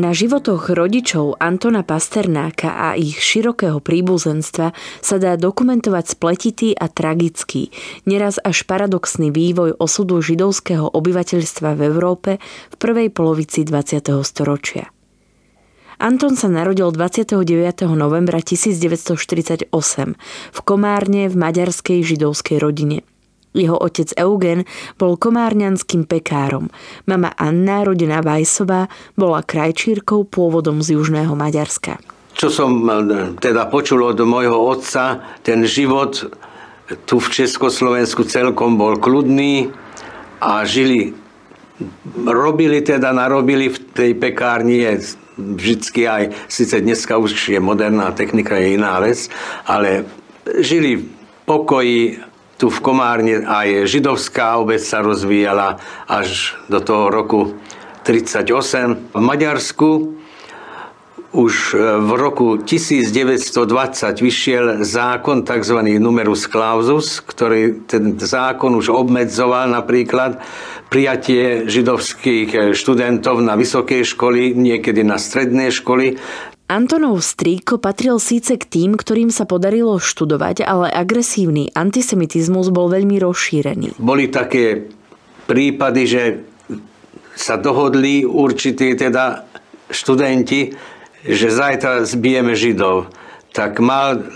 Na 0.00 0.16
životoch 0.16 0.72
rodičov 0.72 1.36
Antona 1.36 1.84
Pasternáka 1.84 2.72
a 2.72 2.96
ich 2.96 3.20
širokého 3.20 3.84
príbuzenstva 3.84 4.72
sa 5.04 5.16
dá 5.20 5.36
dokumentovať 5.36 6.16
spletitý 6.16 6.72
a 6.72 6.88
tragický, 6.88 7.68
neraz 8.08 8.40
až 8.40 8.64
paradoxný 8.64 9.28
vývoj 9.28 9.76
osudu 9.76 10.24
židovského 10.24 10.88
obyvateľstva 10.88 11.76
v 11.76 11.80
Európe 11.84 12.30
v 12.72 12.76
prvej 12.80 13.12
polovici 13.12 13.60
20. 13.60 14.24
storočia. 14.24 14.88
Anton 16.00 16.32
sa 16.32 16.48
narodil 16.48 16.88
29. 16.88 17.44
novembra 17.92 18.40
1948 18.40 19.68
v 20.48 20.58
Komárne 20.64 21.28
v 21.28 21.34
maďarskej 21.36 22.00
židovskej 22.00 22.56
rodine. 22.56 23.04
Jeho 23.50 23.74
otec 23.74 24.14
Eugen 24.14 24.62
bol 24.94 25.18
komárňanským 25.18 26.06
pekárom. 26.06 26.70
Mama 27.10 27.34
Anna, 27.34 27.82
rodená 27.82 28.22
Vajsová, 28.22 28.86
bola 29.18 29.42
krajčírkou 29.42 30.22
pôvodom 30.30 30.78
z 30.84 30.94
južného 30.94 31.34
Maďarska. 31.34 31.98
Čo 32.38 32.48
som 32.48 32.70
e, 32.86 33.34
teda 33.42 33.66
počul 33.66 34.06
od 34.06 34.22
môjho 34.22 34.54
otca, 34.54 35.18
ten 35.42 35.66
život 35.66 36.30
tu 37.06 37.22
v 37.22 37.28
Československu 37.30 38.26
celkom 38.26 38.74
bol 38.74 38.98
kľudný 38.98 39.70
a 40.42 40.62
žili, 40.66 41.14
robili 42.26 42.82
teda, 42.82 43.14
narobili 43.14 43.70
v 43.70 43.78
tej 43.94 44.10
pekárni 44.18 44.82
je 44.82 44.92
vždycky 45.38 46.04
aj, 46.04 46.34
síce 46.50 46.80
dneska 46.82 47.16
už 47.16 47.34
je 47.34 47.60
moderná 47.62 48.12
technika, 48.12 48.58
je 48.58 48.76
iná 48.76 48.98
vec, 49.00 49.30
ale 49.64 50.04
žili 50.60 51.00
v 51.00 51.04
pokoji 51.46 52.29
tu 52.60 52.68
v 52.68 52.78
Komárne 52.84 53.40
aj 53.40 53.88
židovská 53.88 54.60
obec 54.60 54.84
sa 54.84 55.00
rozvíjala 55.00 55.80
až 56.04 56.60
do 56.68 56.84
toho 56.84 57.08
roku 57.08 57.56
38. 58.04 59.16
V 59.16 59.22
Maďarsku 59.24 60.20
už 61.32 61.54
e, 61.72 62.04
v 62.04 62.10
roku 62.20 62.60
1920 62.60 63.64
vyšiel 64.20 64.84
zákon 64.84 65.40
tzv. 65.40 65.78
numerus 65.96 66.44
clausus, 66.44 67.24
ktorý 67.24 67.88
ten 67.88 68.20
zákon 68.20 68.76
už 68.76 68.92
obmedzoval 68.92 69.72
napríklad 69.72 70.36
prijatie 70.92 71.70
židovských 71.70 72.74
študentov 72.76 73.40
na 73.40 73.56
vysoké 73.56 74.04
školy, 74.04 74.52
niekedy 74.52 75.00
na 75.06 75.16
stredné 75.16 75.72
školy. 75.72 76.18
Antonov 76.70 77.18
strýko 77.26 77.82
patril 77.82 78.22
síce 78.22 78.54
k 78.54 78.62
tým, 78.62 78.94
ktorým 78.94 79.34
sa 79.34 79.42
podarilo 79.42 79.98
študovať, 79.98 80.62
ale 80.62 80.86
agresívny 80.86 81.74
antisemitizmus 81.74 82.70
bol 82.70 82.86
veľmi 82.86 83.18
rozšírený. 83.18 83.98
Boli 83.98 84.30
také 84.30 84.86
prípady, 85.50 86.02
že 86.06 86.22
sa 87.34 87.58
dohodli 87.58 88.22
určití 88.22 88.94
teda 88.94 89.50
študenti, 89.90 90.70
že 91.26 91.50
zajtra 91.50 92.06
zbijeme 92.06 92.54
Židov. 92.54 93.10
Tak 93.50 93.82
mal 93.82 94.30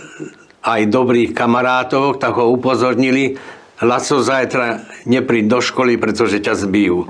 aj 0.66 0.90
dobrých 0.90 1.38
kamarátov, 1.38 2.18
tak 2.18 2.34
ho 2.34 2.50
upozornili, 2.50 3.38
Laco, 3.78 4.18
zajtra 4.18 4.82
nepríď 5.06 5.44
do 5.46 5.58
školy, 5.62 6.02
pretože 6.02 6.42
ťa 6.42 6.66
zbijú. 6.66 7.06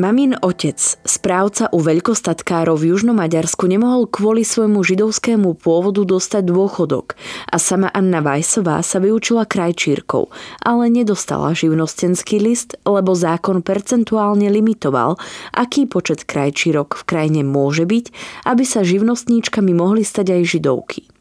Mamin 0.00 0.32
otec, 0.40 0.80
správca 1.04 1.68
u 1.68 1.76
veľkostatkárov 1.76 2.80
v 2.80 2.96
Južnom 2.96 3.12
Maďarsku, 3.12 3.68
nemohol 3.68 4.08
kvôli 4.08 4.40
svojmu 4.40 4.80
židovskému 4.80 5.52
pôvodu 5.60 6.00
dostať 6.08 6.48
dôchodok 6.48 7.12
a 7.52 7.60
sama 7.60 7.92
Anna 7.92 8.24
Vajsová 8.24 8.80
sa 8.80 8.96
vyučila 9.04 9.44
krajčírkou, 9.44 10.32
ale 10.64 10.88
nedostala 10.88 11.52
živnostenský 11.52 12.40
list, 12.40 12.72
lebo 12.88 13.12
zákon 13.12 13.60
percentuálne 13.60 14.48
limitoval, 14.48 15.20
aký 15.52 15.84
počet 15.84 16.24
krajčírok 16.24 16.96
v 16.96 17.02
krajine 17.04 17.44
môže 17.44 17.84
byť, 17.84 18.04
aby 18.48 18.64
sa 18.64 18.80
živnostníčkami 18.80 19.76
mohli 19.76 20.08
stať 20.08 20.40
aj 20.40 20.42
židovky. 20.56 21.11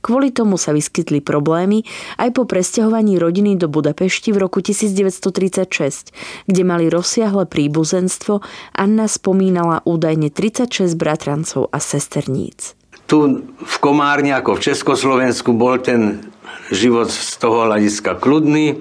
Kvôli 0.00 0.32
tomu 0.32 0.56
sa 0.56 0.72
vyskytli 0.72 1.20
problémy 1.20 1.84
aj 2.16 2.32
po 2.32 2.48
presťahovaní 2.48 3.20
rodiny 3.20 3.60
do 3.60 3.68
Budapešti 3.68 4.32
v 4.32 4.40
roku 4.40 4.64
1936, 4.64 6.48
kde 6.48 6.62
mali 6.64 6.88
rozsiahle 6.88 7.44
príbuzenstvo. 7.44 8.40
Anna 8.72 9.06
spomínala 9.06 9.84
údajne 9.84 10.32
36 10.32 10.96
bratrancov 10.96 11.68
a 11.68 11.78
sesterníc. 11.78 12.72
Tu 13.04 13.44
v 13.44 13.76
Komárne 13.82 14.32
ako 14.32 14.56
v 14.56 14.72
Československu 14.72 15.52
bol 15.52 15.76
ten 15.82 16.24
život 16.72 17.12
z 17.12 17.36
toho 17.36 17.68
hľadiska 17.68 18.16
kľudný 18.16 18.80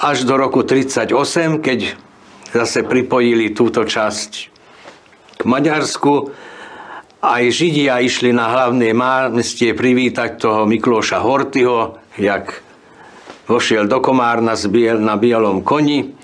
až 0.00 0.24
do 0.24 0.34
roku 0.34 0.64
1938, 0.64 1.60
keď 1.60 1.80
zase 2.50 2.82
pripojili 2.82 3.52
túto 3.52 3.84
časť 3.84 4.30
k 5.38 5.42
Maďarsku 5.44 6.32
aj 7.20 7.42
Židia 7.52 8.00
išli 8.00 8.32
na 8.32 8.48
hlavné 8.48 8.96
mámestie 8.96 9.76
privítať 9.76 10.40
toho 10.40 10.64
Mikloša 10.64 11.20
Hortyho, 11.20 12.00
jak 12.16 12.64
vošiel 13.44 13.84
do 13.84 14.00
Komárna 14.00 14.56
na 14.96 15.14
bielom 15.20 15.60
koni. 15.60 16.16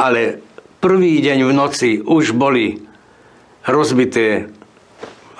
Ale 0.00 0.40
prvý 0.80 1.20
deň 1.20 1.38
v 1.44 1.52
noci 1.52 1.90
už 2.00 2.32
boli 2.32 2.80
rozbité 3.68 4.48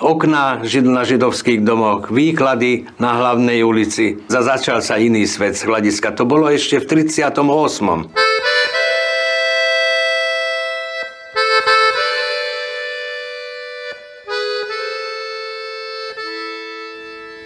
okná 0.02 0.60
na 0.66 1.02
židovských 1.06 1.62
domoch, 1.62 2.10
výklady 2.10 2.90
na 2.98 3.16
hlavnej 3.16 3.62
ulici. 3.62 4.18
Začal 4.26 4.82
sa 4.82 4.98
iný 4.98 5.24
svet 5.24 5.56
z 5.56 5.64
hľadiska. 5.64 6.12
To 6.18 6.26
bolo 6.26 6.50
ešte 6.50 6.82
v 6.82 7.08
38. 7.08 8.31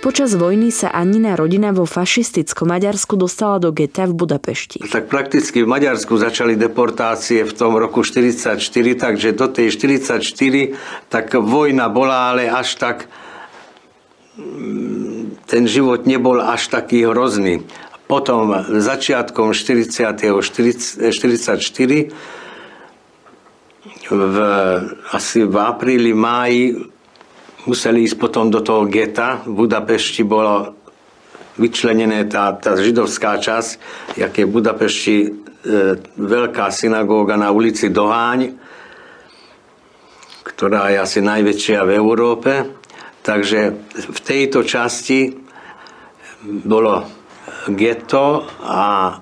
Počas 0.07 0.39
vojny 0.39 0.71
sa 0.71 0.95
Anina 0.95 1.35
rodina 1.35 1.75
vo 1.75 1.83
fašistickom 1.83 2.71
Maďarsku 2.71 3.19
dostala 3.19 3.59
do 3.59 3.75
geta 3.75 4.07
v 4.07 4.15
Budapešti. 4.15 4.87
Tak 4.87 5.11
prakticky 5.11 5.67
v 5.67 5.67
Maďarsku 5.67 6.15
začali 6.15 6.55
deportácie 6.55 7.43
v 7.43 7.51
tom 7.51 7.75
roku 7.75 8.07
44, 8.07 8.63
takže 9.03 9.35
do 9.35 9.51
tej 9.51 9.75
44 9.75 11.11
tak 11.11 11.35
vojna 11.35 11.91
bola, 11.91 12.31
ale 12.31 12.47
až 12.47 12.79
tak 12.79 13.11
mm, 14.39 15.43
ten 15.43 15.67
život 15.67 16.07
nebol 16.07 16.39
až 16.39 16.71
taký 16.71 17.03
hrozný. 17.11 17.67
Potom 18.07 18.63
začiatkom 18.63 19.59
40. 19.59 20.23
44 20.23 21.11
v, 24.07 24.37
asi 25.11 25.39
v 25.43 25.57
apríli, 25.59 26.15
máji 26.15 26.95
museli 27.67 28.07
ísť 28.07 28.17
potom 28.17 28.49
do 28.49 28.63
toho 28.63 28.87
geta. 28.87 29.43
V 29.45 29.67
Budapešti 29.67 30.23
bolo 30.23 30.75
vyčlenené 31.59 32.29
tá, 32.31 32.55
tá 32.57 32.77
židovská 32.77 33.41
časť, 33.41 33.71
jak 34.21 34.33
je 34.33 34.45
v 34.45 34.55
Budapešti 34.55 35.17
e, 35.25 35.29
veľká 36.15 36.69
synagóga 36.71 37.35
na 37.35 37.51
ulici 37.51 37.89
Doháň, 37.89 38.55
ktorá 40.45 40.93
je 40.93 40.99
asi 41.01 41.21
najväčšia 41.25 41.81
v 41.85 41.91
Európe. 41.97 42.53
Takže 43.27 43.61
v 44.15 44.21
tejto 44.23 44.63
časti 44.63 45.35
bolo 46.47 47.03
geto 47.67 48.47
a 48.63 49.19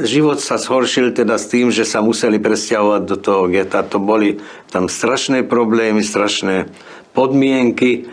život 0.00 0.40
sa 0.40 0.56
zhoršil 0.56 1.12
teda 1.12 1.36
s 1.36 1.52
tým, 1.52 1.68
že 1.68 1.84
sa 1.84 2.00
museli 2.00 2.40
presťahovať 2.40 3.02
do 3.04 3.16
toho 3.20 3.44
geta. 3.52 3.84
To 3.84 4.00
boli 4.00 4.40
tam 4.72 4.88
strašné 4.88 5.44
problémy, 5.44 6.00
strašné 6.00 6.72
podmienky. 7.14 8.08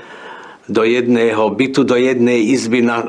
Do 0.69 0.85
jedného 0.85 1.49
bytu, 1.49 1.81
do 1.81 1.97
jednej 1.97 2.45
izby 2.53 2.85
na, 2.85 3.01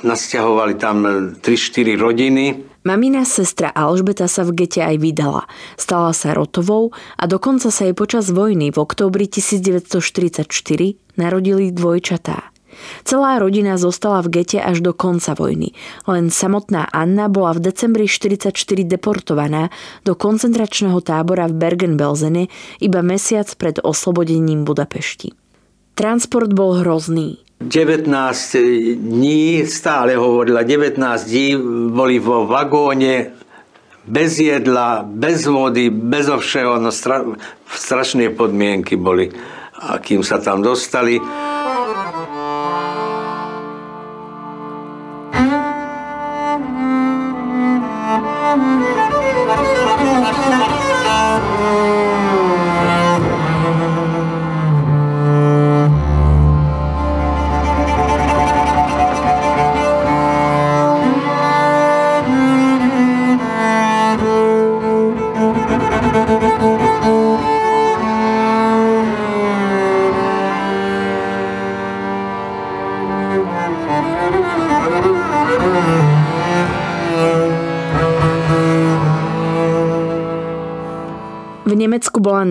nasťahovali 0.00 0.74
tam 0.80 1.04
3-4 1.44 2.00
rodiny. 2.00 2.44
Mamina 2.88 3.28
sestra 3.28 3.68
Alžbeta 3.68 4.24
sa 4.24 4.48
v 4.48 4.64
gete 4.64 4.80
aj 4.80 4.96
vydala. 4.96 5.44
Stala 5.76 6.16
sa 6.16 6.32
rotovou 6.32 6.96
a 7.20 7.28
dokonca 7.28 7.68
sa 7.68 7.84
jej 7.84 7.92
počas 7.92 8.32
vojny 8.32 8.72
v 8.72 8.80
októbri 8.80 9.28
1944 9.28 10.48
narodili 11.20 11.68
dvojčatá. 11.68 12.57
Celá 13.04 13.38
rodina 13.38 13.78
zostala 13.78 14.20
v 14.24 14.40
gete 14.40 14.58
až 14.62 14.80
do 14.80 14.92
konca 14.92 15.34
vojny. 15.34 15.72
Len 16.04 16.30
samotná 16.32 16.88
Anna 16.90 17.30
bola 17.30 17.56
v 17.56 17.70
decembri 17.70 18.04
1944 18.08 18.84
deportovaná 18.84 19.70
do 20.04 20.18
koncentračného 20.18 20.98
tábora 21.00 21.46
v 21.48 21.54
Bergen-Belsene 21.56 22.50
iba 22.82 23.00
mesiac 23.04 23.48
pred 23.56 23.78
oslobodením 23.82 24.64
Budapešti. 24.66 25.34
Transport 25.98 26.54
bol 26.54 26.82
hrozný. 26.82 27.42
19 27.58 28.06
dní, 28.94 29.66
stále 29.66 30.14
hovorila, 30.14 30.62
19 30.62 30.94
dní 31.26 31.58
boli 31.90 32.22
vo 32.22 32.46
vagóne, 32.46 33.34
bez 34.06 34.38
jedla, 34.38 35.02
bez 35.02 35.46
vody, 35.46 35.90
bez 35.90 36.30
všeho, 36.30 36.78
no 36.78 36.94
stra, 36.94 37.26
strašné 37.66 38.30
podmienky 38.30 38.96
boli, 38.96 39.28
a 39.74 39.98
kým 39.98 40.22
sa 40.22 40.38
tam 40.38 40.62
dostali. 40.62 41.18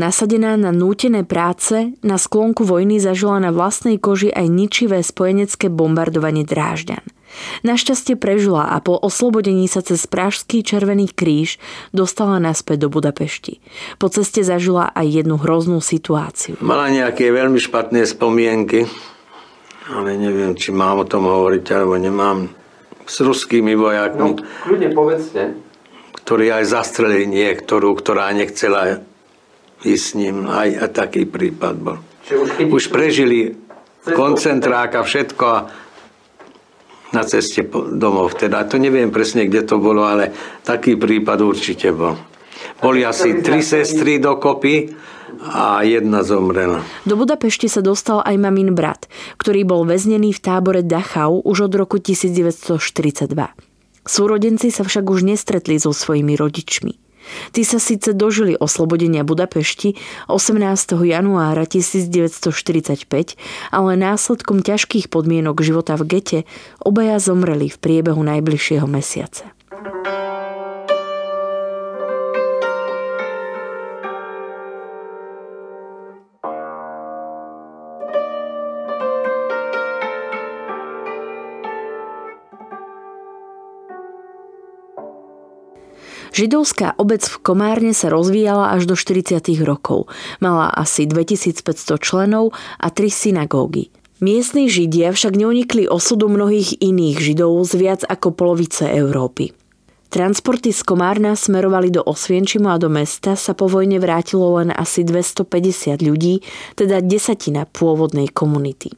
Nasadená 0.08 0.56
na 0.56 0.72
nútené 0.72 1.28
práce, 1.28 1.92
na 2.00 2.16
sklonku 2.16 2.64
vojny 2.64 3.04
zažila 3.04 3.44
na 3.44 3.52
vlastnej 3.52 4.00
koži 4.00 4.32
aj 4.32 4.48
ničivé 4.48 5.04
spojenecké 5.04 5.68
bombardovanie 5.68 6.48
Drážďan. 6.48 7.04
Našťastie 7.68 8.16
prežila 8.16 8.72
a 8.72 8.80
po 8.80 8.96
oslobodení 8.96 9.68
sa 9.68 9.84
cez 9.84 10.08
Pražský 10.08 10.64
červený 10.64 11.12
kríž 11.12 11.60
dostala 11.92 12.40
naspäť 12.40 12.88
do 12.88 12.90
Budapešti. 12.90 13.60
Po 14.00 14.08
ceste 14.08 14.48
zažila 14.48 14.96
aj 14.96 15.12
jednu 15.12 15.36
hroznú 15.36 15.84
situáciu. 15.84 16.56
Mala 16.64 16.88
nejaké 16.88 17.28
veľmi 17.28 17.60
špatné 17.60 18.08
spomienky, 18.08 18.88
ale 19.92 20.16
neviem, 20.16 20.56
či 20.56 20.72
mám 20.72 21.04
o 21.04 21.06
tom 21.06 21.28
hovoriť, 21.28 21.66
alebo 21.76 22.00
nemám. 22.00 22.48
S 23.08 23.24
ruskými 23.24 23.72
vojakmi. 23.76 24.20
No, 24.20 24.36
kľudne 24.40 24.92
povedzte. 24.92 25.56
Ktorí 26.28 26.52
aj 26.52 26.64
zastrelili 26.76 27.24
niektorú, 27.24 27.96
ktorá 27.96 28.36
nechcela 28.36 29.00
ísť 29.86 30.04
s 30.04 30.12
ním. 30.18 30.46
Aj, 30.50 30.70
aj 30.70 30.90
taký 30.94 31.28
prípad 31.30 31.76
bol. 31.78 31.98
Už, 32.28 32.50
už 32.70 32.84
prežili 32.90 33.56
koncentráka, 34.08 35.04
všetko 35.04 35.46
a 35.46 35.60
na 37.12 37.24
ceste 37.24 37.64
domov. 37.72 38.36
Teda 38.36 38.68
to 38.68 38.76
neviem 38.76 39.12
presne, 39.12 39.48
kde 39.48 39.64
to 39.64 39.80
bolo, 39.80 40.04
ale 40.04 40.36
taký 40.68 41.00
prípad 41.00 41.40
určite 41.40 41.96
bol. 41.96 42.20
Boli 42.84 43.06
asi 43.06 43.40
tri 43.40 43.64
sestry 43.64 44.20
dokopy 44.20 44.92
a 45.44 45.86
jedna 45.86 46.26
zomrela. 46.26 46.82
Do 47.06 47.16
Budapešti 47.16 47.70
sa 47.70 47.86
dostal 47.86 48.24
aj 48.26 48.36
mamin 48.38 48.74
brat, 48.74 49.06
ktorý 49.38 49.64
bol 49.64 49.82
väznený 49.86 50.34
v 50.36 50.40
tábore 50.42 50.82
Dachau 50.84 51.40
už 51.44 51.72
od 51.72 51.74
roku 51.78 51.98
1942. 52.02 53.30
Súrodenci 54.08 54.72
sa 54.72 54.88
však 54.88 55.04
už 55.04 55.28
nestretli 55.28 55.76
so 55.78 55.92
svojimi 55.92 56.40
rodičmi. 56.40 57.07
Tí 57.52 57.62
sa 57.64 57.78
síce 57.78 58.12
dožili 58.14 58.58
oslobodenia 58.58 59.24
Budapešti 59.28 59.96
18. 60.28 60.98
januára 61.06 61.64
1945, 61.68 63.38
ale 63.72 63.92
následkom 63.96 64.66
ťažkých 64.66 65.08
podmienok 65.08 65.62
života 65.62 65.96
v 65.96 66.18
gete 66.18 66.40
obaja 66.82 67.22
zomreli 67.22 67.70
v 67.72 67.78
priebehu 67.78 68.22
najbližšieho 68.24 68.88
mesiaca. 68.90 69.54
Židovská 86.38 86.94
obec 87.02 87.26
v 87.26 87.42
Komárne 87.42 87.98
sa 87.98 88.14
rozvíjala 88.14 88.70
až 88.78 88.86
do 88.86 88.94
40. 88.94 89.42
rokov. 89.66 90.06
Mala 90.38 90.70
asi 90.70 91.10
2500 91.10 91.98
členov 91.98 92.54
a 92.78 92.94
tri 92.94 93.10
synagógy. 93.10 93.90
Miestni 94.22 94.70
Židia 94.70 95.18
však 95.18 95.34
neunikli 95.34 95.90
osudu 95.90 96.30
mnohých 96.30 96.78
iných 96.78 97.18
Židov 97.18 97.58
z 97.66 97.74
viac 97.82 98.02
ako 98.06 98.38
polovice 98.38 98.86
Európy. 98.86 99.50
Transporty 100.14 100.70
z 100.78 100.86
Komárna 100.86 101.34
smerovali 101.34 101.90
do 101.90 102.06
Osvienčimu 102.06 102.70
a 102.70 102.78
do 102.78 102.94
mesta 102.94 103.34
sa 103.34 103.58
po 103.58 103.66
vojne 103.66 103.98
vrátilo 103.98 104.62
len 104.62 104.70
asi 104.70 105.02
250 105.02 106.06
ľudí, 106.06 106.46
teda 106.78 107.02
desatina 107.02 107.66
pôvodnej 107.66 108.30
komunity. 108.30 108.94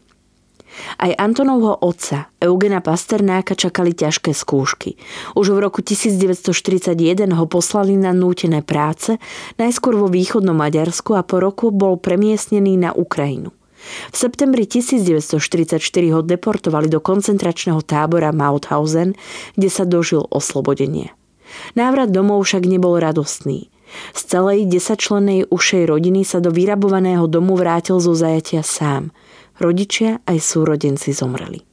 Aj 1.00 1.12
Antonovho 1.16 1.80
otca, 1.80 2.32
Eugena 2.40 2.84
Pasternáka, 2.84 3.56
čakali 3.56 3.96
ťažké 3.96 4.36
skúšky. 4.36 5.00
Už 5.36 5.56
v 5.56 5.60
roku 5.60 5.80
1941 5.80 6.96
ho 7.36 7.46
poslali 7.48 7.96
na 7.96 8.12
nútené 8.12 8.64
práce, 8.64 9.16
najskôr 9.56 9.96
vo 9.96 10.08
východnom 10.12 10.56
Maďarsku 10.56 11.16
a 11.16 11.24
po 11.24 11.40
roku 11.40 11.72
bol 11.72 11.96
premiestnený 12.00 12.80
na 12.80 12.92
Ukrajinu. 12.92 13.56
V 14.12 14.16
septembri 14.16 14.68
1944 14.68 15.80
ho 16.12 16.20
deportovali 16.20 16.92
do 16.92 17.00
koncentračného 17.00 17.80
tábora 17.80 18.36
Mauthausen, 18.36 19.16
kde 19.56 19.70
sa 19.72 19.88
dožil 19.88 20.28
oslobodenie. 20.28 21.16
Návrat 21.80 22.12
domov 22.12 22.44
však 22.46 22.68
nebol 22.68 23.00
radostný. 23.00 23.72
Z 24.14 24.22
celej 24.38 24.70
desačlennej 24.70 25.50
ušej 25.50 25.90
rodiny 25.90 26.22
sa 26.22 26.38
do 26.38 26.54
vyrabovaného 26.54 27.26
domu 27.26 27.58
vrátil 27.58 27.98
zo 27.98 28.14
zajatia 28.14 28.62
sám– 28.62 29.10
Rodičia 29.60 30.24
aj 30.24 30.40
súrodenci 30.40 31.12
zomreli. 31.12 31.68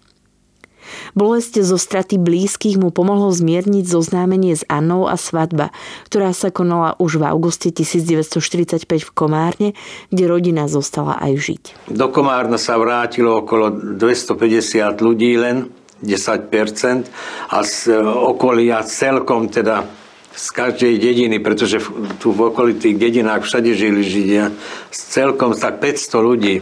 Bolesť 1.19 1.67
zo 1.67 1.79
straty 1.79 2.19
blízkych 2.19 2.79
mu 2.79 2.95
pomohlo 2.95 3.31
zmierniť 3.35 3.85
zoznámenie 3.87 4.55
s 4.55 4.63
Annou 4.71 5.11
a 5.11 5.19
svadba, 5.19 5.75
ktorá 6.07 6.31
sa 6.31 6.55
konala 6.55 6.95
už 7.03 7.19
v 7.19 7.25
auguste 7.27 7.75
1945 7.75 8.87
v 8.87 9.11
Komárne, 9.11 9.69
kde 10.15 10.25
rodina 10.31 10.71
zostala 10.71 11.19
aj 11.19 11.33
žiť. 11.35 11.63
Do 11.91 12.07
Komárna 12.11 12.59
sa 12.59 12.79
vrátilo 12.79 13.43
okolo 13.43 13.99
250 13.99 14.99
ľudí 15.03 15.35
len, 15.35 15.71
10% 16.05 17.09
a 17.51 17.59
z 17.65 17.97
okolia 18.05 18.85
celkom 18.85 19.49
teda 19.49 19.89
z 20.37 20.47
každej 20.53 21.01
dediny, 21.01 21.41
pretože 21.41 21.81
tu 22.21 22.29
v 22.37 22.53
okolitých 22.53 23.01
dedinách 23.01 23.49
všade 23.49 23.73
žili 23.73 24.05
Židia, 24.05 24.53
celkom 24.93 25.57
tak 25.57 25.81
500 25.81 26.13
ľudí. 26.21 26.61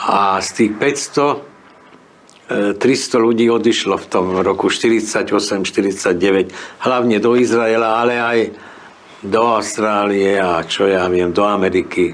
A 0.00 0.40
z 0.40 0.48
tých 0.56 0.72
500 0.78 1.50
300 2.50 2.82
e, 2.82 3.18
ľudí 3.22 3.46
odišlo 3.46 3.94
v 3.94 4.06
tom 4.10 4.34
roku 4.42 4.66
48-49, 4.66 6.50
hlavne 6.82 7.16
do 7.22 7.38
Izraela, 7.38 8.02
ale 8.02 8.14
aj 8.18 8.38
do 9.22 9.54
Austrálie 9.54 10.34
a 10.34 10.66
čo 10.66 10.90
ja 10.90 11.06
viem, 11.06 11.30
do 11.30 11.46
Ameriky, 11.46 12.10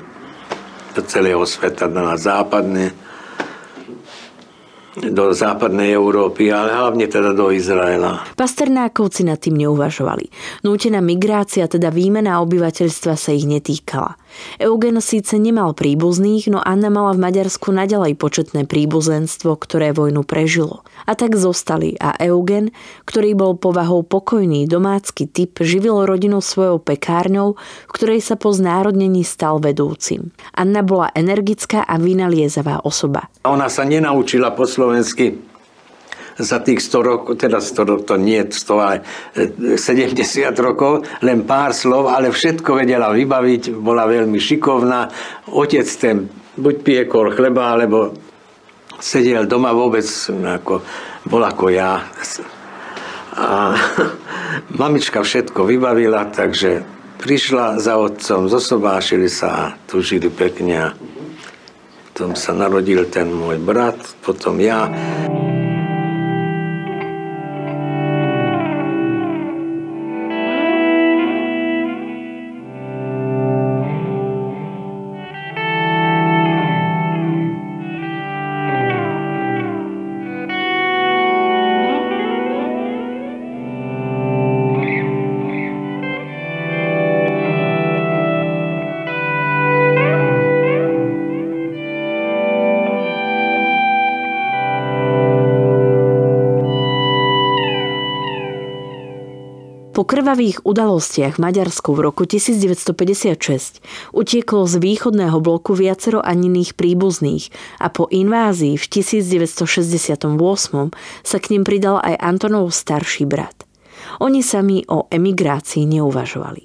do 0.92 1.00
celého 1.08 1.40
sveta, 1.48 1.88
na 1.88 2.20
západné 2.20 3.06
do 4.96 5.28
západnej 5.36 5.92
Európy, 5.92 6.48
ale 6.48 6.72
hlavne 6.72 7.04
teda 7.04 7.36
do 7.36 7.52
Izraela. 7.52 8.24
Pasternákovci 8.32 9.28
nad 9.28 9.36
tým 9.36 9.60
neuvažovali. 9.60 10.32
Nútená 10.64 11.04
migrácia, 11.04 11.68
teda 11.68 11.92
výmena 11.92 12.40
obyvateľstva 12.40 13.12
sa 13.12 13.30
ich 13.36 13.44
netýkala. 13.44 14.16
Eugen 14.62 15.00
síce 15.02 15.36
nemal 15.36 15.72
príbuzných, 15.72 16.48
no 16.52 16.60
Anna 16.62 16.92
mala 16.92 17.16
v 17.16 17.22
Maďarsku 17.26 17.72
naďalej 17.74 18.16
početné 18.18 18.64
príbuzenstvo, 18.68 19.56
ktoré 19.56 19.92
vojnu 19.96 20.22
prežilo. 20.22 20.86
A 21.08 21.18
tak 21.18 21.34
zostali 21.34 21.96
a 21.96 22.14
Eugen, 22.20 22.72
ktorý 23.08 23.34
bol 23.34 23.52
povahou 23.58 24.04
pokojný 24.04 24.68
domácky 24.68 25.26
typ, 25.26 25.60
živil 25.64 26.04
rodinu 26.04 26.44
svojou 26.44 26.80
pekárňou, 26.82 27.56
v 27.88 27.92
ktorej 27.92 28.20
sa 28.20 28.36
po 28.36 28.52
znárodnení 28.52 29.24
stal 29.24 29.58
vedúcim. 29.58 30.30
Anna 30.52 30.84
bola 30.84 31.10
energická 31.16 31.84
a 31.84 31.96
vynaliezavá 31.96 32.84
osoba. 32.84 33.32
Ona 33.48 33.66
sa 33.72 33.82
nenaučila 33.88 34.52
po 34.52 34.68
slovensky 34.68 35.55
za 36.36 36.60
tých 36.60 36.84
100 36.84 37.00
rokov, 37.00 37.32
teda 37.40 37.58
100 37.64 37.88
rokov, 37.88 38.04
to 38.12 38.16
nie 38.20 38.44
100, 38.44 38.76
ale 38.76 38.96
70 39.76 40.20
e, 40.20 40.52
rokov, 40.60 41.08
len 41.24 41.48
pár 41.48 41.72
slov, 41.72 42.12
ale 42.12 42.28
všetko 42.28 42.76
vedela 42.76 43.12
vybaviť, 43.12 43.72
bola 43.80 44.04
veľmi 44.04 44.36
šikovná. 44.36 45.08
Otec 45.56 45.88
ten 45.96 46.28
buď 46.56 46.74
piekol 46.84 47.32
chleba, 47.32 47.72
alebo 47.72 48.12
sedel 49.00 49.48
doma 49.48 49.72
vôbec, 49.72 50.04
ako, 50.28 50.84
bol 51.24 51.42
ako 51.44 51.66
ja. 51.72 52.04
A 53.36 53.76
mamička 54.80 55.24
všetko 55.24 55.64
vybavila, 55.64 56.28
takže 56.28 56.84
prišla 57.20 57.80
za 57.80 57.96
otcom, 57.96 58.48
zosobášili 58.48 59.28
sa 59.32 59.48
a 59.48 59.64
tu 59.88 60.04
žili 60.04 60.28
pekne. 60.28 60.92
Potom 62.12 62.32
sa 62.32 62.56
narodil 62.56 63.08
ten 63.12 63.28
môj 63.28 63.60
brat, 63.60 64.00
potom 64.24 64.56
ja. 64.56 64.88
Krvavých 100.06 100.62
udalostiach 100.62 101.36
v 101.36 101.42
Maďarsku 101.42 101.90
v 101.92 102.00
roku 102.06 102.22
1956 102.24 103.82
utieklo 104.14 104.62
z 104.64 104.74
východného 104.78 105.36
bloku 105.42 105.74
viacero 105.74 106.22
aniných 106.22 106.78
príbuzných 106.78 107.50
a 107.82 107.90
po 107.90 108.06
invázii 108.06 108.78
v 108.78 108.84
1968 108.86 109.66
sa 111.26 111.38
k 111.42 111.46
ním 111.50 111.66
pridal 111.66 111.98
aj 112.00 112.14
Antonov 112.22 112.70
starší 112.70 113.26
brat. 113.26 113.66
Oni 114.22 114.40
sami 114.40 114.86
o 114.86 115.10
emigrácii 115.10 115.84
neuvažovali. 115.84 116.62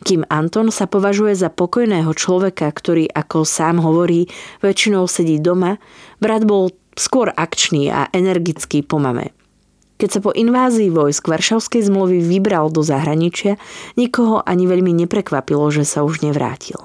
Kým 0.00 0.24
Anton 0.32 0.72
sa 0.72 0.88
považuje 0.88 1.36
za 1.36 1.52
pokojného 1.52 2.08
človeka, 2.16 2.70
ktorý, 2.72 3.10
ako 3.10 3.44
sám 3.44 3.84
hovorí, 3.84 4.30
väčšinou 4.64 5.04
sedí 5.04 5.36
doma, 5.42 5.76
brat 6.22 6.48
bol 6.48 6.72
skôr 6.96 7.28
akčný 7.34 7.92
a 7.92 8.08
energický 8.14 8.80
po 8.80 9.02
mame. 9.02 9.43
Keď 9.94 10.08
sa 10.10 10.20
po 10.20 10.34
invázii 10.34 10.90
vojsk 10.90 11.30
Varšavskej 11.30 11.86
zmluvy 11.86 12.18
vybral 12.18 12.66
do 12.66 12.82
zahraničia, 12.82 13.62
nikoho 13.94 14.42
ani 14.42 14.66
veľmi 14.66 14.90
neprekvapilo, 15.06 15.70
že 15.70 15.86
sa 15.86 16.02
už 16.02 16.26
nevrátil. 16.26 16.82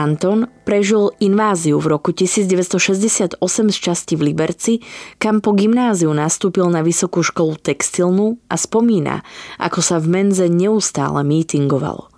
Anton 0.00 0.48
prežil 0.64 1.14
inváziu 1.20 1.78
v 1.78 1.86
roku 1.94 2.10
1968 2.10 3.38
z 3.46 3.76
časti 3.78 4.14
v 4.16 4.32
Liberci, 4.32 4.80
kam 5.20 5.44
po 5.44 5.54
gymnáziu 5.54 6.10
nastúpil 6.10 6.66
na 6.72 6.80
vysokú 6.80 7.20
školu 7.20 7.60
textilnú 7.60 8.40
a 8.48 8.56
spomína, 8.56 9.22
ako 9.60 9.78
sa 9.84 10.00
v 10.00 10.10
Menze 10.10 10.48
neustále 10.50 11.20
mítingovalo. 11.22 12.09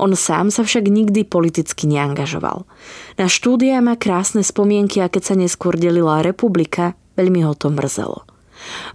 On 0.00 0.12
sám 0.14 0.52
sa 0.52 0.62
však 0.62 0.88
nikdy 0.88 1.26
politicky 1.26 1.88
neangažoval. 1.90 2.64
Na 3.20 3.26
štúdia 3.26 3.80
má 3.84 3.96
krásne 3.96 4.44
spomienky 4.44 5.00
a 5.02 5.10
keď 5.10 5.22
sa 5.22 5.34
neskôr 5.34 5.76
delila 5.76 6.24
republika, 6.24 6.98
veľmi 7.16 7.44
ho 7.44 7.52
to 7.56 7.72
mrzelo. 7.72 8.24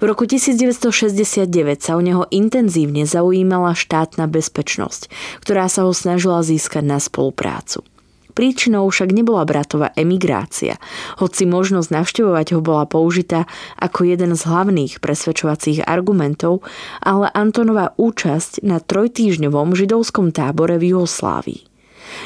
V 0.02 0.04
roku 0.10 0.26
1969 0.26 1.48
sa 1.80 1.96
o 1.96 2.02
neho 2.02 2.26
intenzívne 2.34 3.06
zaujímala 3.06 3.78
štátna 3.78 4.26
bezpečnosť, 4.26 5.08
ktorá 5.46 5.70
sa 5.70 5.86
ho 5.86 5.94
snažila 5.94 6.42
získať 6.42 6.84
na 6.84 6.98
spoluprácu. 6.98 7.86
Príčinou 8.32 8.88
však 8.88 9.12
nebola 9.12 9.44
bratová 9.44 9.92
emigrácia, 10.00 10.80
hoci 11.20 11.44
možnosť 11.44 11.90
navštevovať 11.92 12.48
ho 12.56 12.60
bola 12.64 12.88
použitá 12.88 13.44
ako 13.76 14.08
jeden 14.08 14.34
z 14.40 14.42
hlavných 14.48 15.04
presvedčovacích 15.04 15.84
argumentov, 15.84 16.64
ale 17.04 17.28
Antonová 17.36 17.92
účasť 18.00 18.64
na 18.64 18.80
trojtýžňovom 18.80 19.76
židovskom 19.76 20.32
tábore 20.32 20.80
v 20.80 20.96
Juhoslávii. 20.96 21.62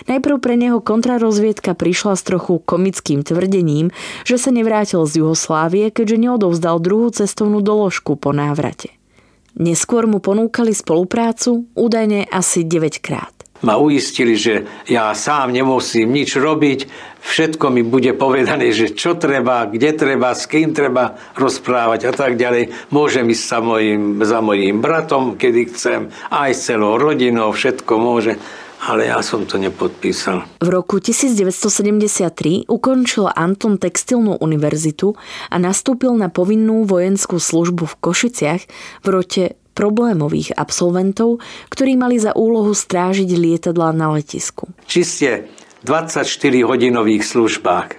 Najprv 0.10 0.36
pre 0.42 0.56
neho 0.58 0.82
kontrarozviedka 0.82 1.78
prišla 1.78 2.18
s 2.18 2.26
trochu 2.26 2.58
komickým 2.64 3.22
tvrdením, 3.22 3.94
že 4.26 4.42
sa 4.42 4.50
nevrátil 4.50 5.06
z 5.06 5.22
Juhoslávie, 5.22 5.94
keďže 5.94 6.18
neodovzdal 6.18 6.82
druhú 6.82 7.14
cestovnú 7.14 7.62
doložku 7.62 8.18
po 8.18 8.34
návrate. 8.34 8.94
Neskôr 9.56 10.04
mu 10.04 10.20
ponúkali 10.20 10.76
spoluprácu, 10.76 11.70
údajne 11.78 12.28
asi 12.28 12.68
9 12.68 13.00
krát 13.00 13.35
ma 13.66 13.82
uistili, 13.82 14.38
že 14.38 14.86
ja 14.86 15.10
sám 15.18 15.50
nemusím 15.50 16.14
nič 16.14 16.38
robiť, 16.38 16.80
všetko 17.26 17.74
mi 17.74 17.82
bude 17.82 18.14
povedané, 18.14 18.70
že 18.70 18.94
čo 18.94 19.18
treba, 19.18 19.66
kde 19.66 19.98
treba, 19.98 20.38
s 20.38 20.46
kým 20.46 20.78
treba 20.78 21.18
rozprávať 21.34 22.08
a 22.08 22.14
tak 22.14 22.38
ďalej. 22.38 22.94
Môžem 22.94 23.26
ísť 23.26 23.44
sa 23.44 23.60
mojim, 23.66 24.22
za 24.22 24.46
mojím 24.46 24.86
bratom, 24.86 25.34
kedy 25.34 25.74
chcem, 25.74 26.14
aj 26.30 26.54
s 26.54 26.70
celou 26.70 27.02
rodinou, 27.02 27.50
všetko 27.50 27.94
môže 27.98 28.38
ale 28.86 29.10
ja 29.10 29.18
som 29.26 29.50
to 29.50 29.58
nepodpísal. 29.58 30.46
V 30.62 30.70
roku 30.70 31.02
1973 31.02 32.70
ukončil 32.70 33.26
Anton 33.34 33.82
Textilnú 33.82 34.38
univerzitu 34.38 35.18
a 35.50 35.56
nastúpil 35.58 36.14
na 36.14 36.30
povinnú 36.30 36.86
vojenskú 36.86 37.42
službu 37.42 37.90
v 37.90 37.96
Košiciach 37.98 38.62
v 39.02 39.08
rote 39.10 39.58
problémových 39.76 40.56
absolventov, 40.56 41.44
ktorí 41.68 42.00
mali 42.00 42.16
za 42.16 42.32
úlohu 42.32 42.72
strážiť 42.72 43.30
lietadla 43.36 43.92
na 43.92 44.16
letisku. 44.16 44.72
Či 44.88 45.02
ste 45.04 45.30
24-hodinových 45.84 47.22
službách, 47.28 47.90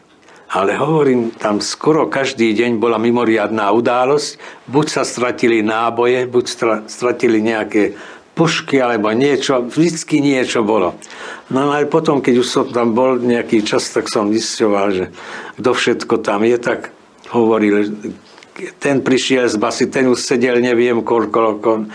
ale 0.56 0.74
hovorím, 0.74 1.36
tam 1.36 1.60
skoro 1.60 2.08
každý 2.08 2.56
deň 2.56 2.80
bola 2.80 2.96
mimoriadná 2.96 3.70
událosť. 3.76 4.40
Buď 4.66 4.86
sa 4.88 5.02
stratili 5.04 5.60
náboje, 5.60 6.24
buď 6.24 6.44
stratili 6.88 7.44
nejaké 7.44 7.98
pušky 8.36 8.78
alebo 8.78 9.10
niečo, 9.16 9.64
vždycky 9.64 10.20
niečo 10.20 10.60
bolo. 10.60 10.94
No 11.48 11.72
ale 11.72 11.88
potom, 11.88 12.20
keď 12.20 12.34
už 12.42 12.48
som 12.48 12.64
tam 12.68 12.92
bol 12.92 13.16
nejaký 13.16 13.64
čas, 13.64 13.88
tak 13.90 14.12
som 14.12 14.28
zisťoval, 14.28 14.86
že 14.92 15.04
kto 15.56 15.70
všetko 15.72 16.14
tam 16.20 16.44
je, 16.44 16.56
tak 16.60 16.92
hovoril, 17.32 17.96
ten 18.80 19.04
prišiel 19.04 19.48
z 19.48 19.56
basy, 19.60 19.84
ten 19.92 20.08
už 20.08 20.20
sedel 20.20 20.60
neviem 20.60 21.04
koľko. 21.04 21.88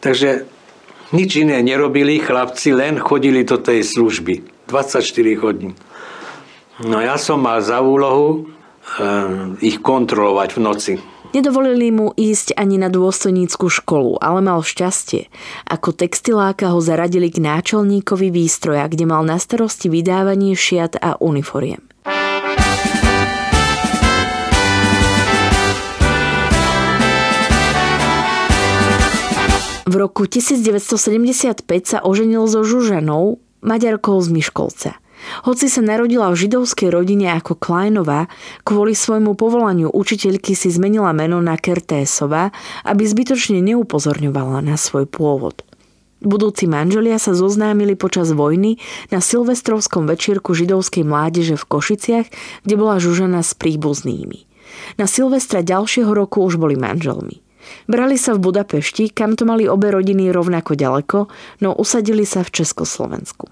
Takže 0.00 0.46
nič 1.10 1.30
iné 1.38 1.62
nerobili, 1.62 2.22
chlapci 2.22 2.74
len 2.74 2.98
chodili 2.98 3.42
do 3.42 3.58
tej 3.58 3.82
služby. 3.82 4.42
24 4.66 5.42
hodín. 5.42 5.78
No 6.82 6.98
ja 6.98 7.16
som 7.16 7.40
mal 7.40 7.62
za 7.62 7.80
úlohu 7.80 8.42
e, 8.42 9.62
ich 9.62 9.78
kontrolovať 9.80 10.50
v 10.58 10.60
noci. 10.60 10.92
Nedovolili 11.34 11.90
mu 11.90 12.14
ísť 12.14 12.54
ani 12.54 12.78
na 12.78 12.88
dôstojnícku 12.88 13.66
školu, 13.68 14.22
ale 14.22 14.40
mal 14.40 14.62
šťastie. 14.62 15.28
Ako 15.66 15.92
textiláka 15.92 16.70
ho 16.70 16.80
zaradili 16.80 17.28
k 17.28 17.42
náčelníkovi 17.42 18.30
výstroja, 18.30 18.86
kde 18.86 19.04
mal 19.08 19.26
na 19.26 19.36
starosti 19.36 19.90
vydávanie 19.90 20.54
šiat 20.54 20.96
a 21.02 21.18
uniforiem. 21.18 21.82
Roku 30.06 30.22
1975 30.22 31.66
sa 31.82 31.98
oženil 31.98 32.46
so 32.46 32.62
Žužanou, 32.62 33.42
maďarkou 33.58 34.22
z 34.22 34.30
Miškolca. 34.30 34.90
Hoci 35.42 35.66
sa 35.66 35.82
narodila 35.82 36.30
v 36.30 36.46
židovskej 36.46 36.94
rodine 36.94 37.34
ako 37.34 37.58
Kleinová, 37.58 38.30
kvôli 38.62 38.94
svojmu 38.94 39.34
povolaniu 39.34 39.90
učiteľky 39.90 40.54
si 40.54 40.70
zmenila 40.70 41.10
meno 41.10 41.42
na 41.42 41.58
Kertésová, 41.58 42.54
aby 42.86 43.02
zbytočne 43.02 43.58
neupozorňovala 43.66 44.62
na 44.62 44.78
svoj 44.78 45.10
pôvod. 45.10 45.66
Budúci 46.22 46.70
manželia 46.70 47.18
sa 47.18 47.34
zoznámili 47.34 47.98
počas 47.98 48.30
vojny 48.30 48.78
na 49.10 49.18
silvestrovskom 49.18 50.06
večírku 50.06 50.54
židovskej 50.54 51.02
mládeže 51.02 51.58
v 51.58 51.66
Košiciach, 51.66 52.26
kde 52.62 52.74
bola 52.78 53.02
Žužana 53.02 53.42
s 53.42 53.58
príbuznými. 53.58 54.46
Na 55.02 55.10
Silvestra 55.10 55.66
ďalšieho 55.66 56.14
roku 56.14 56.46
už 56.46 56.62
boli 56.62 56.78
manželmi. 56.78 57.45
Brali 57.86 58.18
sa 58.18 58.34
v 58.34 58.42
Budapešti, 58.42 59.14
kam 59.14 59.38
to 59.38 59.46
mali 59.46 59.66
obe 59.70 59.90
rodiny 59.90 60.30
rovnako 60.34 60.74
ďaleko, 60.74 61.18
no 61.62 61.74
usadili 61.76 62.26
sa 62.26 62.42
v 62.42 62.62
Československu. 62.62 63.46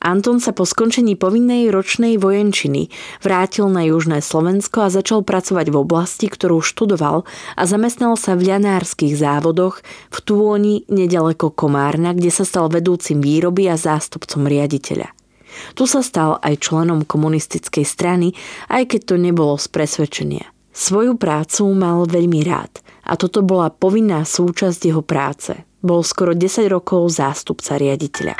Anton 0.00 0.40
sa 0.40 0.56
po 0.56 0.64
skončení 0.64 1.12
povinnej 1.12 1.68
ročnej 1.68 2.16
vojenčiny 2.16 2.88
vrátil 3.20 3.68
na 3.68 3.84
južné 3.84 4.24
Slovensko 4.24 4.88
a 4.88 4.92
začal 4.92 5.20
pracovať 5.20 5.68
v 5.68 5.76
oblasti, 5.76 6.32
ktorú 6.32 6.64
študoval 6.64 7.28
a 7.52 7.62
zamestnal 7.68 8.16
sa 8.16 8.32
v 8.32 8.48
ľanárskych 8.48 9.12
závodoch 9.12 9.84
v 10.08 10.18
Túoni 10.24 10.88
nedaleko 10.88 11.52
Komárna, 11.52 12.16
kde 12.16 12.32
sa 12.32 12.48
stal 12.48 12.72
vedúcim 12.72 13.20
výroby 13.20 13.68
a 13.68 13.76
zástupcom 13.76 14.48
riaditeľa. 14.48 15.12
Tu 15.76 15.84
sa 15.84 16.00
stal 16.00 16.40
aj 16.40 16.64
členom 16.64 17.04
komunistickej 17.04 17.84
strany, 17.84 18.32
aj 18.72 18.96
keď 18.96 19.00
to 19.04 19.14
nebolo 19.20 19.60
z 19.60 19.68
presvedčenia. 19.68 20.48
Svoju 20.72 21.20
prácu 21.20 21.68
mal 21.76 22.08
veľmi 22.08 22.40
rád 22.48 22.80
a 23.04 23.12
toto 23.16 23.40
bola 23.44 23.72
povinná 23.72 24.22
súčasť 24.24 24.80
jeho 24.80 25.02
práce. 25.04 25.56
Bol 25.80 26.04
skoro 26.04 26.36
10 26.36 26.68
rokov 26.68 27.08
zástupca 27.08 27.80
riaditeľa. 27.80 28.36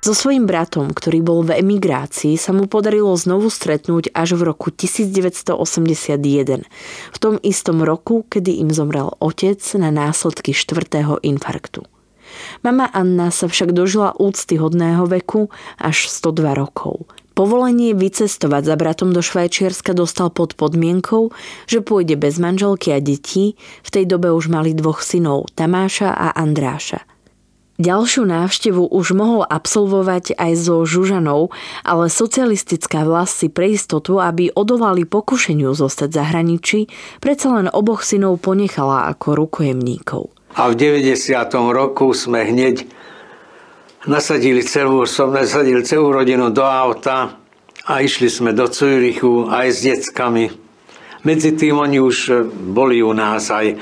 So 0.00 0.16
svojím 0.16 0.48
bratom, 0.48 0.96
ktorý 0.96 1.20
bol 1.20 1.44
v 1.44 1.60
emigrácii, 1.60 2.40
sa 2.40 2.56
mu 2.56 2.64
podarilo 2.64 3.12
znovu 3.20 3.52
stretnúť 3.52 4.08
až 4.16 4.32
v 4.32 4.48
roku 4.48 4.72
1981, 4.72 6.64
v 7.12 7.18
tom 7.20 7.36
istom 7.44 7.84
roku, 7.84 8.24
kedy 8.24 8.64
im 8.64 8.72
zomrel 8.72 9.12
otec 9.20 9.60
na 9.76 9.92
následky 9.92 10.56
štvrtého 10.56 11.20
infarktu. 11.20 11.84
Mama 12.64 12.88
Anna 12.88 13.28
sa 13.28 13.44
však 13.44 13.76
dožila 13.76 14.16
úctyhodného 14.16 15.04
veku 15.04 15.52
až 15.76 16.08
102 16.08 16.48
rokov. 16.56 17.04
Povolenie 17.40 17.96
vycestovať 17.96 18.68
za 18.68 18.76
bratom 18.76 19.16
do 19.16 19.24
Švajčiarska 19.24 19.96
dostal 19.96 20.28
pod 20.28 20.52
podmienkou, 20.60 21.32
že 21.64 21.80
pôjde 21.80 22.20
bez 22.20 22.36
manželky 22.36 22.92
a 22.92 23.00
detí, 23.00 23.56
v 23.80 23.88
tej 23.88 24.04
dobe 24.04 24.28
už 24.28 24.52
mali 24.52 24.76
dvoch 24.76 25.00
synov, 25.00 25.48
Tamáša 25.56 26.12
a 26.12 26.36
Andráša. 26.36 27.00
Ďalšiu 27.80 28.28
návštevu 28.28 28.92
už 28.92 29.16
mohol 29.16 29.48
absolvovať 29.48 30.36
aj 30.36 30.52
so 30.52 30.84
Žužanou, 30.84 31.48
ale 31.80 32.12
socialistická 32.12 33.08
vlast 33.08 33.40
si 33.40 33.48
pre 33.48 33.72
istotu, 33.72 34.20
aby 34.20 34.52
odolali 34.52 35.08
pokušeniu 35.08 35.72
zostať 35.72 36.12
zahraničí, 36.12 36.92
predsa 37.24 37.56
len 37.56 37.72
oboch 37.72 38.04
synov 38.04 38.44
ponechala 38.44 39.08
ako 39.16 39.48
rukojemníkov. 39.48 40.28
A 40.60 40.68
v 40.68 40.76
90. 40.76 41.16
roku 41.72 42.12
sme 42.12 42.44
hneď 42.44 42.99
nasadili 44.08 44.64
celú, 44.64 45.04
som 45.04 45.32
nasadil 45.32 45.84
celú 45.84 46.12
rodinu 46.12 46.48
do 46.48 46.64
auta 46.64 47.36
a 47.84 47.92
išli 48.00 48.28
sme 48.32 48.56
do 48.56 48.68
Cúrichu 48.70 49.48
aj 49.48 49.66
s 49.68 49.78
deckami. 49.84 50.46
Medzi 51.20 51.52
tým 51.52 51.76
oni 51.76 52.00
už 52.00 52.48
boli 52.72 53.04
u 53.04 53.12
nás 53.12 53.52
aj 53.52 53.76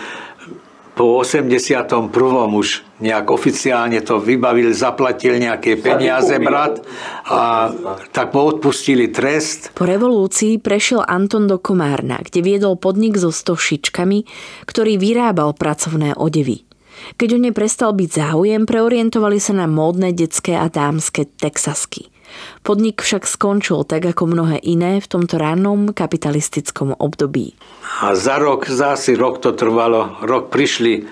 po 0.98 1.22
81. 1.22 2.10
už 2.50 2.68
nejak 2.98 3.30
oficiálne 3.30 4.02
to 4.02 4.18
vybavil, 4.18 4.74
zaplatil 4.74 5.38
nejaké 5.38 5.78
peniaze 5.78 6.34
brat 6.42 6.82
a 7.30 7.70
tak 8.10 8.34
mu 8.34 8.50
odpustili 8.50 9.06
trest. 9.14 9.70
Po 9.78 9.86
revolúcii 9.86 10.58
prešiel 10.58 11.06
Anton 11.06 11.46
do 11.46 11.62
Komárna, 11.62 12.18
kde 12.18 12.42
viedol 12.42 12.74
podnik 12.74 13.14
so 13.14 13.30
stošičkami, 13.30 14.26
ktorý 14.66 14.98
vyrábal 14.98 15.54
pracovné 15.54 16.18
odevy. 16.18 16.67
Keď 17.16 17.28
o 17.34 17.38
ne 17.40 17.56
prestal 17.56 17.96
byť 17.96 18.10
záujem, 18.12 18.68
preorientovali 18.68 19.40
sa 19.40 19.56
na 19.56 19.64
módne 19.64 20.12
detské 20.12 20.58
a 20.58 20.68
dámske 20.68 21.24
texasky– 21.40 22.10
Podnik 22.62 23.00
však 23.00 23.24
skončil 23.24 23.84
tak 23.88 24.04
ako 24.04 24.28
mnohé 24.28 24.60
iné 24.60 25.00
v 25.00 25.08
tomto 25.08 25.40
rannom 25.40 25.90
kapitalistickom 25.96 26.92
období. 27.00 27.56
A 28.04 28.12
za 28.12 28.36
rok, 28.36 28.68
zase 28.68 29.16
rok 29.16 29.40
to 29.40 29.56
trvalo, 29.56 30.20
rok 30.22 30.52
prišli 30.52 31.08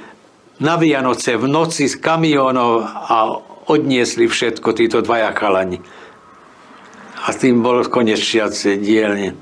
na 0.61 0.77
Vianoce 0.77 1.37
v 1.37 1.49
noci 1.49 1.89
z 1.89 1.97
kamionov 2.01 2.85
a 2.85 3.17
odniesli 3.67 4.29
všetko 4.29 4.69
títo 4.77 5.01
dvaja 5.01 5.33
chalani. 5.33 5.81
A 7.27 7.35
tým 7.35 7.65
bol 7.65 7.83
konec 7.91 8.21
šiace 8.23 8.79
dielne. 8.79 9.35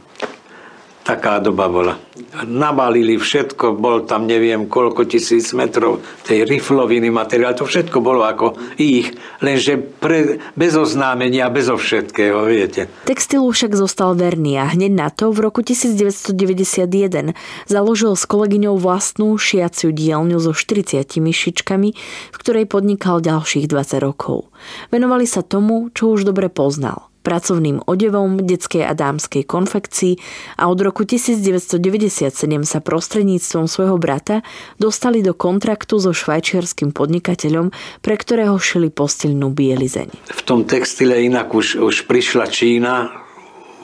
Taká 1.05 1.37
doba 1.37 1.69
bola. 1.69 2.01
Nabalili 2.49 3.21
všetko, 3.21 3.77
bol 3.77 4.09
tam 4.09 4.25
neviem 4.25 4.65
koľko 4.65 5.05
tisíc 5.05 5.53
metrov 5.53 6.01
tej 6.25 6.49
rifloviny 6.49 7.13
materiál, 7.13 7.53
to 7.53 7.69
všetko 7.69 8.01
bolo 8.01 8.25
ako 8.25 8.57
ich, 8.81 9.13
lenže 9.45 9.77
pre, 9.77 10.41
bez 10.57 10.73
oznámenia, 10.73 11.53
bez 11.53 11.69
všetkého, 11.69 12.49
viete. 12.49 12.89
Textilu 13.05 13.53
však 13.53 13.77
zostal 13.77 14.17
verný 14.17 14.57
a 14.57 14.73
hneď 14.73 14.93
na 14.97 15.13
to 15.13 15.29
v 15.29 15.45
roku 15.45 15.61
1991 15.61 17.37
založil 17.69 18.17
s 18.17 18.25
kolegyňou 18.25 18.81
vlastnú 18.81 19.37
šiaciu 19.37 19.93
dielňu 19.93 20.41
so 20.41 20.57
40 20.57 21.05
šičkami, 21.21 21.91
v 22.33 22.37
ktorej 22.41 22.65
podnikal 22.65 23.21
ďalších 23.21 23.69
20 23.69 24.01
rokov. 24.01 24.49
Venovali 24.89 25.29
sa 25.29 25.45
tomu, 25.45 25.93
čo 25.93 26.17
už 26.17 26.25
dobre 26.25 26.49
poznal– 26.49 27.13
pracovným 27.25 27.89
odevom, 27.89 28.45
detskej 28.45 28.85
a 28.85 28.93
dámskej 28.93 29.49
konfekcii 29.49 30.21
a 30.61 30.69
od 30.69 30.79
roku 30.85 31.09
1997 31.09 32.29
sa 32.63 32.79
prostredníctvom 32.85 33.65
svojho 33.65 33.97
brata 33.97 34.45
dostali 34.77 35.25
do 35.25 35.33
kontraktu 35.33 35.97
so 35.97 36.13
švajčiarským 36.13 36.93
podnikateľom, 36.93 37.73
pre 38.05 38.15
ktorého 38.21 38.61
šili 38.61 38.93
posteľnú 38.93 39.57
bielizeň. 39.57 40.29
V 40.29 40.43
tom 40.45 40.69
textile 40.69 41.25
inak 41.25 41.57
už, 41.57 41.81
už 41.81 42.05
prišla 42.05 42.45
Čína, 42.53 43.09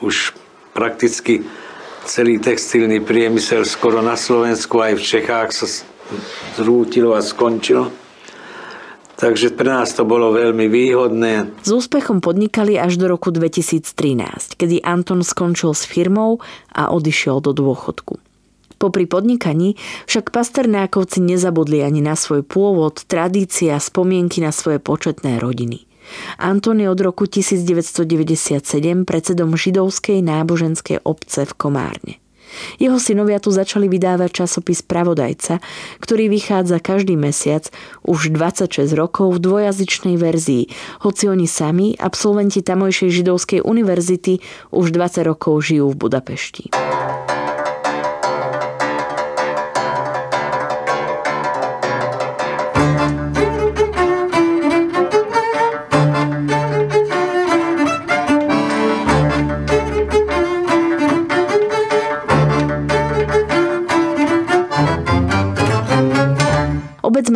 už 0.05 0.37
prakticky 0.77 1.41
celý 2.05 2.41
textilný 2.41 3.01
priemysel 3.01 3.65
skoro 3.65 4.05
na 4.05 4.21
Slovensku 4.21 4.81
aj 4.81 5.01
v 5.01 5.03
Čechách 5.03 5.51
sa 5.53 5.67
zrútilo 6.59 7.17
a 7.17 7.25
skončilo. 7.25 7.89
Takže 9.21 9.53
pre 9.53 9.69
nás 9.69 9.93
to 9.93 10.09
bolo 10.09 10.33
veľmi 10.33 10.65
výhodné. 10.73 11.61
S 11.61 11.69
úspechom 11.69 12.25
podnikali 12.25 12.81
až 12.81 12.97
do 12.97 13.05
roku 13.05 13.29
2013, 13.29 14.57
kedy 14.57 14.81
Anton 14.81 15.21
skončil 15.21 15.77
s 15.77 15.85
firmou 15.85 16.41
a 16.73 16.89
odišiel 16.89 17.45
do 17.45 17.53
dôchodku. 17.53 18.17
Popri 18.81 19.05
podnikaní 19.05 19.77
však 20.09 20.33
pasternákovci 20.33 21.21
nezabudli 21.21 21.85
ani 21.85 22.01
na 22.01 22.17
svoj 22.17 22.41
pôvod, 22.49 23.05
tradície 23.05 23.69
a 23.69 23.77
spomienky 23.77 24.41
na 24.41 24.57
svoje 24.57 24.81
početné 24.81 25.37
rodiny. 25.37 25.85
Anton 26.41 26.81
je 26.81 26.89
od 26.89 27.01
roku 27.05 27.29
1997 27.29 28.65
predsedom 29.05 29.53
židovskej 29.53 30.25
náboženskej 30.25 31.05
obce 31.05 31.45
v 31.45 31.53
Komárne. 31.61 32.20
Jeho 32.81 32.97
synovia 32.97 33.39
tu 33.39 33.53
začali 33.53 33.87
vydávať 33.87 34.45
časopis 34.45 34.81
Pravodajca, 34.83 35.61
ktorý 36.01 36.33
vychádza 36.33 36.81
každý 36.81 37.15
mesiac 37.15 37.69
už 38.07 38.33
26 38.35 38.91
rokov 38.97 39.37
v 39.37 39.43
dvojazyčnej 39.45 40.17
verzii, 40.17 40.71
hoci 41.05 41.25
oni 41.29 41.47
sami, 41.47 41.95
absolventi 41.99 42.65
tamojšej 42.65 43.11
židovskej 43.23 43.61
univerzity, 43.63 44.41
už 44.73 44.91
20 44.95 45.29
rokov 45.29 45.61
žijú 45.63 45.93
v 45.93 45.99
Budapešti. 46.01 46.65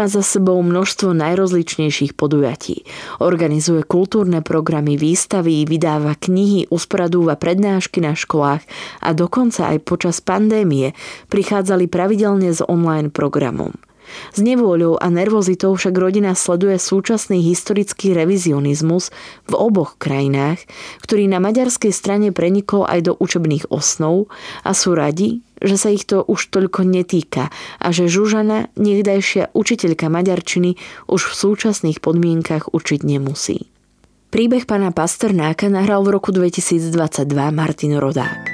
Má 0.05 0.13
za 0.13 0.21
sebou 0.21 0.61
množstvo 0.61 1.17
najrozličnejších 1.17 2.13
podujatí. 2.13 2.85
Organizuje 3.25 3.89
kultúrne 3.89 4.45
programy, 4.45 5.01
výstavy, 5.01 5.65
vydáva 5.65 6.13
knihy, 6.13 6.69
usporadúva 6.69 7.41
prednášky 7.41 8.05
na 8.05 8.13
školách 8.13 8.61
a 9.01 9.17
dokonca 9.17 9.73
aj 9.73 9.81
počas 9.89 10.21
pandémie 10.21 10.93
prichádzali 11.33 11.89
pravidelne 11.89 12.53
s 12.53 12.61
online 12.61 13.09
programom. 13.09 13.73
S 14.37 14.45
nevôľou 14.45 15.01
a 15.01 15.09
nervozitou 15.09 15.73
však 15.73 15.97
rodina 15.97 16.37
sleduje 16.37 16.77
súčasný 16.77 17.41
historický 17.41 18.13
revizionizmus 18.13 19.09
v 19.49 19.55
oboch 19.57 19.97
krajinách, 19.97 20.61
ktorý 21.01 21.33
na 21.33 21.41
maďarskej 21.41 21.93
strane 21.97 22.29
prenikol 22.29 22.85
aj 22.85 23.09
do 23.09 23.13
učebných 23.17 23.73
osnov 23.73 24.29
a 24.69 24.77
sú 24.77 24.93
radi, 24.93 25.41
že 25.65 25.81
sa 25.81 25.89
ich 25.91 26.05
to 26.05 26.21
už 26.21 26.53
toľko 26.53 26.85
netýka 26.85 27.49
a 27.81 27.89
že 27.91 28.07
Žužana, 28.07 28.71
niekdajšia 28.77 29.57
učiteľka 29.57 30.13
maďarčiny, 30.13 30.77
už 31.09 31.21
v 31.25 31.35
súčasných 31.35 31.99
podmienkach 32.05 32.71
učiť 32.71 33.01
nemusí. 33.03 33.73
Príbeh 34.29 34.67
pána 34.69 34.91
Pasternáka 34.91 35.71
nahral 35.73 36.05
v 36.05 36.21
roku 36.21 36.35
2022 36.35 36.91
Martin 37.55 37.97
Rodák. 37.97 38.54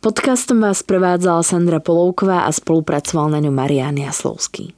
Podcastom 0.00 0.64
vás 0.64 0.80
prevádzala 0.80 1.44
Sandra 1.44 1.76
Polovková 1.76 2.48
a 2.48 2.50
spolupracoval 2.56 3.36
na 3.36 3.38
ňom 3.44 3.52
Marián 3.52 4.00
Jaslovský. 4.00 4.72